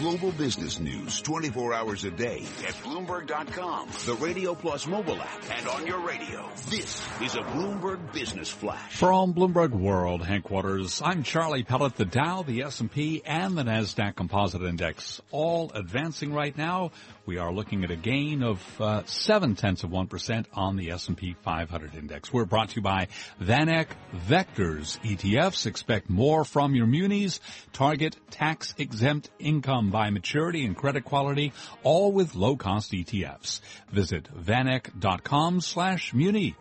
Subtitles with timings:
[0.00, 5.68] Global business news 24 hours a day at Bloomberg.com, the Radio Plus mobile app, and
[5.68, 6.48] on your radio.
[6.70, 8.96] This is a Bloomberg Business Flash.
[8.96, 11.96] From Bloomberg World headquarters, I'm Charlie Pellet.
[11.96, 16.92] The Dow, the S&P, and the NASDAQ Composite Index all advancing right now.
[17.26, 20.90] We are looking at a gain of uh, seven tenths of one percent on the
[20.90, 22.32] S&P 500 index.
[22.32, 23.08] We're brought to you by
[23.40, 23.88] VanEck
[24.26, 25.66] Vectors ETFs.
[25.66, 27.40] Expect more from your munis.
[27.72, 31.52] Target tax exempt income by maturity and credit quality,
[31.82, 33.60] all with low cost ETFs.
[33.90, 36.56] Visit vaneck.com slash muni.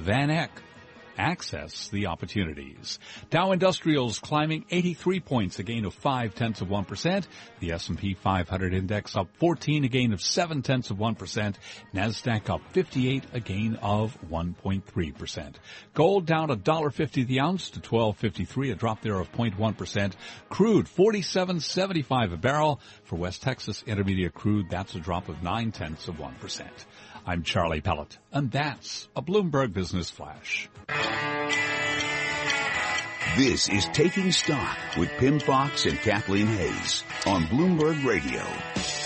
[0.00, 0.50] VanEck
[1.18, 2.98] access the opportunities.
[3.30, 7.26] Dow Industrials climbing 83 points, a gain of 5 tenths of 1%.
[7.60, 11.54] The S&P 500 index up 14, a gain of 7 tenths of 1%.
[11.94, 15.54] NASDAQ up 58, a gain of 1.3%.
[15.94, 20.12] Gold down $1.50 the ounce to 12.53, a drop there of 0.1%.
[20.48, 22.80] Crude 47.75 a barrel.
[23.04, 26.68] For West Texas Intermediate crude, that's a drop of 9 tenths of 1%.
[27.28, 30.70] I'm Charlie Pellet, and that's a Bloomberg Business Flash.
[33.38, 38.42] This is Taking Stock with Pimm Fox and Kathleen Hays on Bloomberg Radio.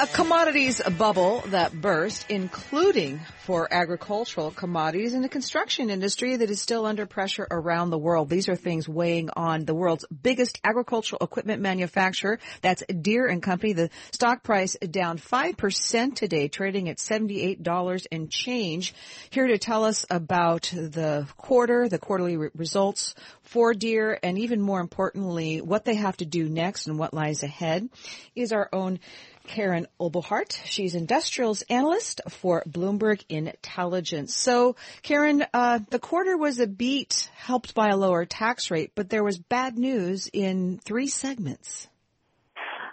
[0.00, 6.62] A commodities bubble that burst, including for agricultural commodities and the construction industry that is
[6.62, 8.30] still under pressure around the world.
[8.30, 12.39] These are things weighing on the world's biggest agricultural equipment manufacturer.
[12.62, 13.74] That's Deere and Company.
[13.74, 18.94] The stock price down 5% today, trading at $78 and change.
[19.28, 24.61] Here to tell us about the quarter, the quarterly re- results for Deere, and even
[24.61, 27.89] more importantly, what they have to do next and what lies ahead
[28.35, 29.01] is our own
[29.47, 30.61] Karen Ubelhart.
[30.65, 34.35] She's industrials analyst for Bloomberg Intelligence.
[34.35, 39.11] So, Karen, uh, the quarter was a beat helped by a lower tax rate, but
[39.11, 41.89] there was bad news in three segments.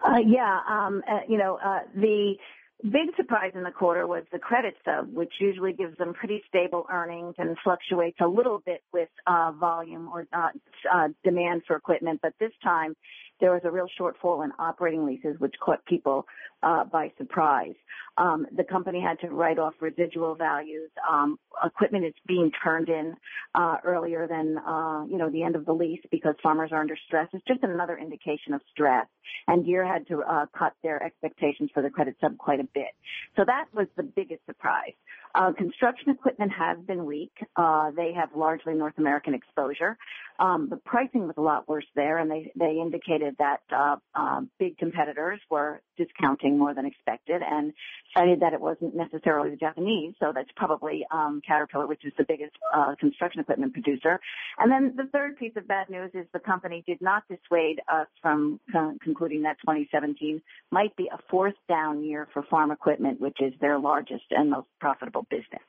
[0.04, 2.36] Uh, yeah, um, uh, you know, uh, the
[2.84, 6.86] big surprise in the quarter was the credit sub, which usually gives them pretty stable
[6.92, 10.50] earnings and fluctuates a little bit with uh, volume or uh,
[10.92, 12.20] uh, demand for equipment.
[12.22, 12.96] But this time,
[13.40, 16.26] there was a real shortfall in operating leases, which caught people
[16.64, 17.76] uh, by surprise.
[18.18, 20.90] Um, the company had to write off residual values.
[21.10, 23.16] Um, equipment is being turned in
[23.56, 26.98] uh, earlier than uh, you know the end of the lease because farmers are under
[27.08, 27.28] stress.
[27.34, 29.08] It's just another indication of stress.
[29.48, 32.92] And Deere had to uh, cut their expectations for the credit sub quite a bit.
[33.36, 34.94] So that was the biggest surprise.
[35.36, 37.32] Uh, construction equipment has been weak.
[37.56, 39.96] Uh, they have largely North American exposure.
[40.40, 44.50] Um, the pricing was a lot worse there, and they they indicated that uh, um,
[44.58, 47.74] big competitors were discounting more than expected, and
[48.16, 52.24] cited that it wasn't necessarily the Japanese, so that's probably um, Caterpillar, which is the
[52.24, 54.20] biggest uh, construction equipment producer.
[54.58, 58.08] And then the third piece of bad news is the company did not dissuade us
[58.22, 60.42] from con- concluding that 2017
[60.72, 64.68] might be a fourth down year for farm equipment, which is their largest and most
[64.80, 65.62] profitable business.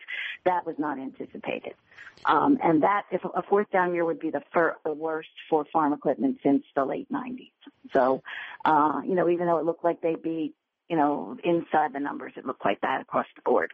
[0.44, 1.74] That was not anticipated.
[2.24, 5.64] Um, and that, if a fourth down year would be the, fir- the worst for
[5.72, 7.50] farm equipment since the late 90s.
[7.92, 8.22] So,
[8.64, 10.54] uh, you know, even though it looked like they'd be
[10.90, 13.72] you know, inside the numbers, it looked like that across the board.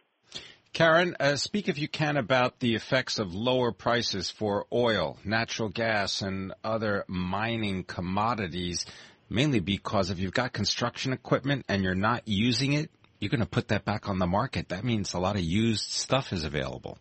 [0.71, 5.69] Karen, uh, speak if you can about the effects of lower prices for oil, natural
[5.69, 8.85] gas, and other mining commodities,
[9.29, 13.45] mainly because if you've got construction equipment and you're not using it, you're going to
[13.45, 14.69] put that back on the market.
[14.69, 16.97] That means a lot of used stuff is available.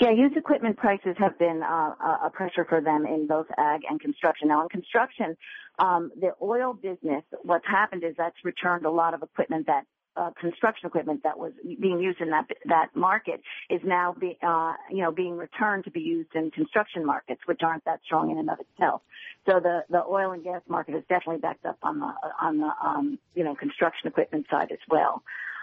[0.00, 3.98] Yeah, used equipment prices have been uh, a pressure for them in both ag and
[3.98, 4.48] construction.
[4.48, 5.36] Now, in construction,
[5.78, 9.84] um, the oil business, what's happened is that's returned a lot of equipment that
[10.16, 14.72] uh, construction equipment that was being used in that that market is now be, uh,
[14.90, 18.38] you know being returned to be used in construction markets, which aren't that strong in
[18.38, 19.02] and of itself.
[19.46, 22.70] So the the oil and gas market is definitely backed up on the on the
[22.82, 25.22] um, you know construction equipment side as well.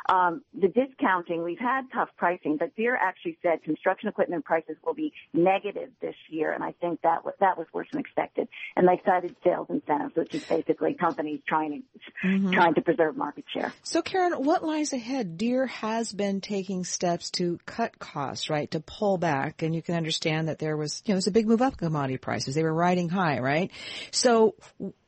[0.09, 4.93] Um, the discounting, we've had tough pricing, but Deere actually said construction equipment prices will
[4.93, 8.47] be negative this year, and I think that was, that was worse than expected.
[8.75, 12.51] And they cited sales incentives, which is basically companies trying to mm-hmm.
[12.51, 13.73] trying to preserve market share.
[13.83, 15.37] So, Karen, what lies ahead?
[15.37, 19.95] Deere has been taking steps to cut costs, right, to pull back, and you can
[19.95, 22.55] understand that there was, you know, it was a big move up in commodity prices.
[22.55, 23.71] They were riding high, right?
[24.11, 24.55] So,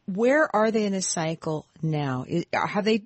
[0.07, 2.25] where are they in this cycle now?
[2.53, 3.03] Have they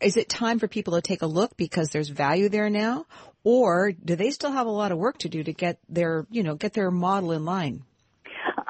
[0.00, 3.06] is it time for people to take a look because there's value there now?
[3.44, 6.42] Or do they still have a lot of work to do to get their, you
[6.42, 7.84] know, get their model in line?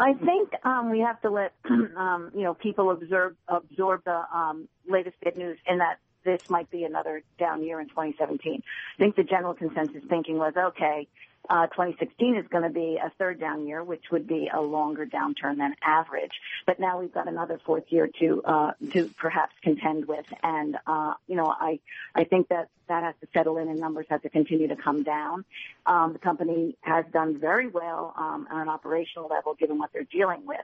[0.00, 1.52] I think um, we have to let
[1.96, 6.70] um, you know people absorb absorb the um, latest good news in that this might
[6.70, 8.62] be another down year in 2017.
[8.62, 11.06] I think the general consensus thinking was okay.
[11.48, 15.06] Uh, 2016 is going to be a third down year, which would be a longer
[15.06, 16.32] downturn than average.
[16.66, 21.14] But now we've got another fourth year to uh, to perhaps contend with, and uh,
[21.26, 21.80] you know, I
[22.14, 25.02] I think that that has to settle in, and numbers have to continue to come
[25.02, 25.44] down.
[25.86, 30.04] Um, the company has done very well um, on an operational level, given what they're
[30.04, 30.60] dealing with.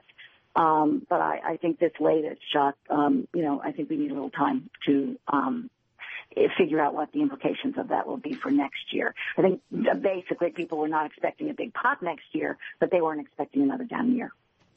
[0.55, 4.09] Um, but I, I think this latest shock, um, you know, I think we need
[4.09, 5.69] a little time to um,
[6.57, 9.13] figure out what the implications of that will be for next year.
[9.37, 13.01] I think uh, basically people were not expecting a big pop next year, but they
[13.01, 14.31] weren't expecting another down year.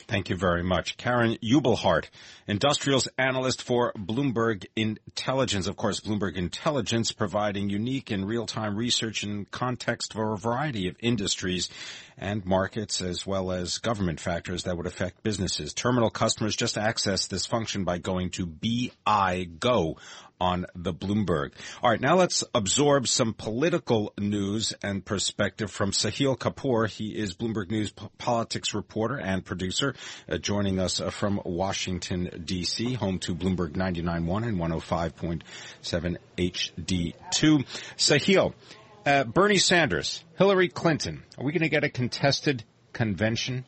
[0.06, 0.96] Thank you very much.
[0.96, 2.08] Karen Ubelhart,
[2.46, 5.66] industrials analyst for Bloomberg Intelligence.
[5.66, 10.96] Of course, Bloomberg Intelligence providing unique and real-time research and context for a variety of
[11.00, 11.68] industries
[12.18, 15.74] and markets as well as government factors that would affect businesses.
[15.74, 19.96] Terminal customers just access this function by going to BIGO
[20.40, 21.52] on the Bloomberg.
[21.82, 26.88] All right, now let's absorb some political news and perspective from Sahil Kapur.
[26.88, 29.94] He is Bloomberg News politics reporter and producer,
[30.28, 37.66] uh, joining us uh, from Washington D.C., home to Bloomberg 99.1 and 105.7 HD2.
[37.96, 38.54] Sahil,
[39.06, 43.64] uh, Bernie Sanders, Hillary Clinton, are we going to get a contested convention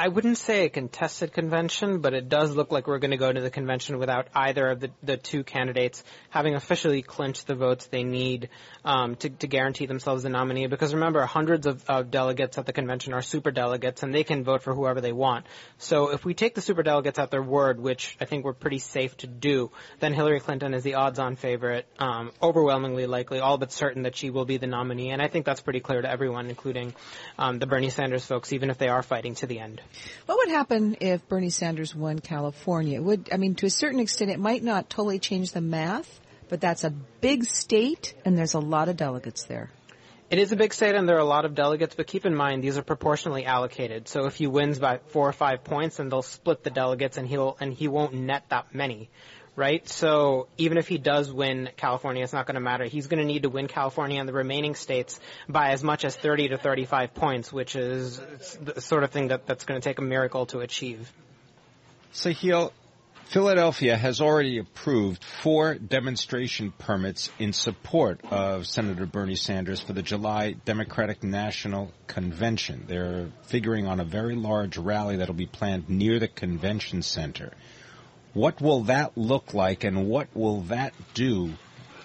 [0.00, 3.30] I wouldn't say a contested convention, but it does look like we're going to go
[3.30, 7.84] to the convention without either of the, the two candidates having officially clinched the votes
[7.84, 8.48] they need
[8.82, 10.68] um, to, to, guarantee themselves the nominee.
[10.68, 14.42] Because remember, hundreds of, of, delegates at the convention are super delegates, and they can
[14.42, 15.44] vote for whoever they want.
[15.76, 18.78] So if we take the super delegates at their word, which I think we're pretty
[18.78, 23.70] safe to do, then Hillary Clinton is the odds-on favorite, um, overwhelmingly likely, all but
[23.70, 25.10] certain that she will be the nominee.
[25.10, 26.94] And I think that's pretty clear to everyone, including
[27.38, 29.82] um, the Bernie Sanders folks, even if they are fighting to the end.
[30.26, 33.00] What would happen if Bernie Sanders won California?
[33.00, 36.60] Would I mean to a certain extent it might not totally change the math, but
[36.60, 39.70] that's a big state and there's a lot of delegates there.
[40.30, 42.36] It is a big state and there are a lot of delegates, but keep in
[42.36, 44.06] mind these are proportionally allocated.
[44.06, 47.26] So if he wins by four or five points, then they'll split the delegates and
[47.26, 49.10] he'll and he won't net that many
[49.56, 49.88] right?
[49.88, 52.84] So even if he does win California, it's not going to matter.
[52.84, 56.16] He's going to need to win California and the remaining states by as much as
[56.16, 58.20] 30 to 35 points, which is
[58.60, 61.12] the sort of thing that, that's going to take a miracle to achieve.
[62.12, 62.72] Sahil,
[63.30, 70.02] Philadelphia has already approved four demonstration permits in support of Senator Bernie Sanders for the
[70.02, 72.86] July Democratic National Convention.
[72.88, 77.52] They're figuring on a very large rally that'll be planned near the convention center.
[78.32, 81.54] What will that look like and what will that do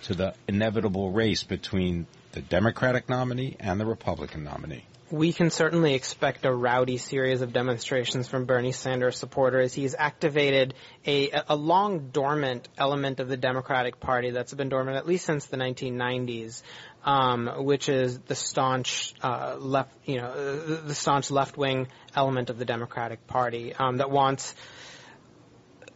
[0.04, 4.86] to the inevitable race between the Democratic nominee and the Republican nominee?
[5.12, 9.72] We can certainly expect a rowdy series of demonstrations from Bernie Sanders supporters.
[9.72, 10.74] He's activated
[11.06, 15.46] a, a long dormant element of the Democratic Party that's been dormant at least since
[15.46, 16.64] the 1990s,
[17.06, 22.66] um, which is the staunch uh, left, you know, the staunch left-wing element of the
[22.66, 24.56] Democratic Party um, that wants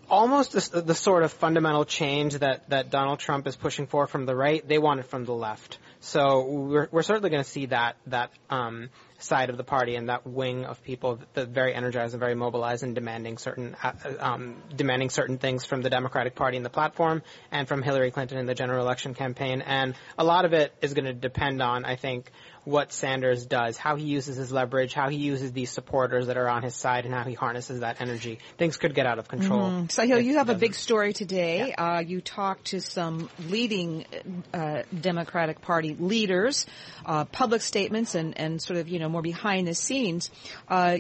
[0.10, 4.26] almost the, the, sort of fundamental change that, that Donald Trump is pushing for from
[4.26, 5.78] the right, they want it from the left.
[6.02, 8.90] So we're, we're certainly going to see that that um,
[9.20, 12.84] side of the party and that wing of people that very energized and very mobilized
[12.84, 17.22] and demanding certain uh, um, demanding certain things from the Democratic Party in the platform
[17.52, 19.62] and from Hillary Clinton in the general election campaign.
[19.62, 22.32] And a lot of it is going to depend on, I think,
[22.70, 26.48] what Sanders does, how he uses his leverage, how he uses these supporters that are
[26.48, 28.40] on his side, and how he harnesses that energy.
[28.58, 29.70] Things could get out of control.
[29.70, 29.88] Mm-hmm.
[29.90, 31.70] So, you have a big story today.
[31.70, 31.96] Yeah.
[31.98, 34.06] Uh, you talked to some leading
[34.54, 36.66] uh, Democratic Party leaders,
[37.06, 40.30] uh, public statements, and, and sort of you know more behind the scenes.
[40.68, 41.00] Uh,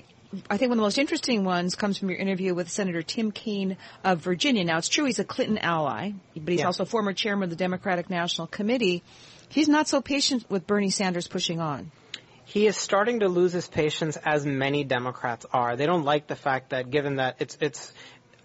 [0.49, 3.31] I think one of the most interesting ones comes from your interview with Senator Tim
[3.31, 4.63] Kaine of Virginia.
[4.63, 6.67] Now, it's true he's a Clinton ally, but he's yeah.
[6.67, 9.03] also former chairman of the Democratic National Committee.
[9.49, 11.91] He's not so patient with Bernie Sanders pushing on.
[12.45, 15.75] He is starting to lose his patience as many Democrats are.
[15.75, 17.93] They don't like the fact that given that it's it's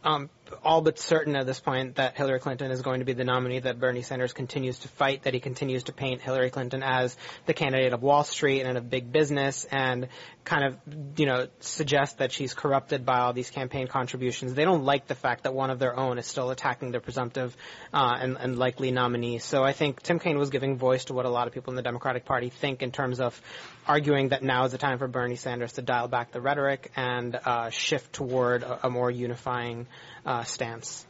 [0.02, 0.28] um,
[0.62, 3.60] all but certain at this point that Hillary Clinton is going to be the nominee,
[3.60, 7.54] that Bernie Sanders continues to fight, that he continues to paint Hillary Clinton as the
[7.54, 10.08] candidate of Wall Street and of big business and
[10.44, 10.76] kind of,
[11.16, 14.54] you know, suggest that she's corrupted by all these campaign contributions.
[14.54, 17.56] They don't like the fact that one of their own is still attacking their presumptive
[17.92, 19.38] uh, and, and likely nominee.
[19.38, 21.76] So I think Tim Kaine was giving voice to what a lot of people in
[21.76, 23.40] the Democratic Party think in terms of
[23.86, 27.38] arguing that now is the time for Bernie Sanders to dial back the rhetoric and
[27.44, 29.86] uh, shift toward a, a more unifying
[30.26, 31.06] uh, Uh, stance.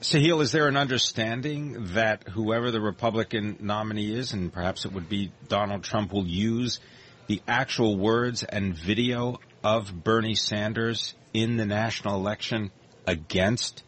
[0.00, 5.08] Sahil, is there an understanding that whoever the Republican nominee is, and perhaps it would
[5.08, 6.78] be Donald Trump, will use
[7.26, 12.70] the actual words and video of Bernie Sanders in the national election
[13.08, 13.82] against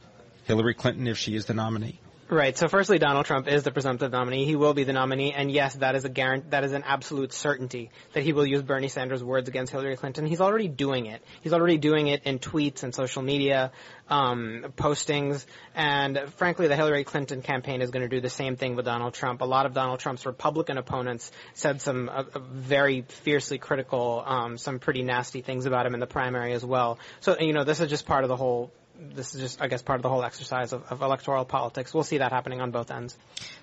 [0.47, 2.01] Hillary Clinton if she is the nominee?
[2.33, 2.57] Right.
[2.57, 4.47] So firstly, Donald Trump is the presumptive nominee.
[4.47, 7.35] He will be the nominee, and yes, that is a guarantee, that is an absolute
[7.35, 10.25] certainty that he will use Bernie Sanders' words against Hillary Clinton.
[10.25, 11.23] He's already doing it.
[11.43, 13.71] He's already doing it in tweets and social media
[14.09, 18.77] um, postings, and frankly, the Hillary Clinton campaign is going to do the same thing
[18.77, 19.43] with Donald Trump.
[19.43, 24.79] A lot of Donald Trump's Republican opponents said some uh, very fiercely critical, um, some
[24.79, 26.99] pretty nasty things about him in the primary as well.
[27.21, 28.73] So you know, this is just part of the whole
[29.15, 31.93] this is just, I guess, part of the whole exercise of, of, electoral politics.
[31.93, 33.17] We'll see that happening on both ends.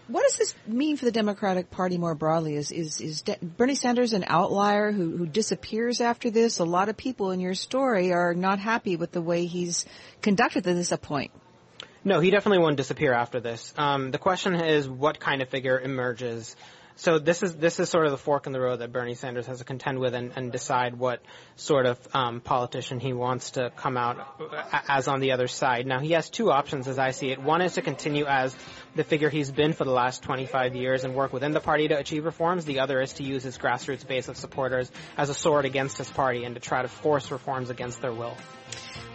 [0.07, 2.55] What does this mean for the Democratic Party more broadly?
[2.55, 6.59] Is is, is De- Bernie Sanders an outlier who, who disappears after this?
[6.59, 9.85] A lot of people in your story are not happy with the way he's
[10.21, 11.31] conducted this point.
[12.03, 13.73] No, he definitely won't disappear after this.
[13.77, 16.55] Um, the question is what kind of figure emerges
[16.99, 19.47] so this is this is sort of the fork in the road that Bernie Sanders
[19.47, 21.21] has to contend with and, and decide what
[21.55, 24.17] sort of um, politician he wants to come out
[24.89, 25.87] as on the other side.
[25.87, 27.41] Now he has two options as I see it.
[27.41, 28.53] One is to continue as
[28.95, 31.97] the figure he's been for the last 25 years and work within the party to
[31.97, 32.65] achieve reforms.
[32.65, 36.09] The other is to use his grassroots base of supporters as a sword against his
[36.09, 38.35] party and to try to force reforms against their will.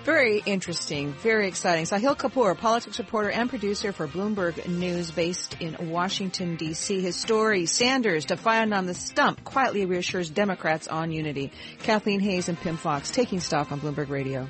[0.05, 1.87] Very interesting, very exciting.
[1.87, 7.01] Sahil Kapur, politics reporter and producer for Bloomberg News based in Washington, D.C.
[7.01, 11.53] His story, Sanders, defiant on the stump, quietly reassures Democrats on unity.
[11.79, 14.47] Kathleen Hays and Pimm Fox taking stock on Bloomberg Radio.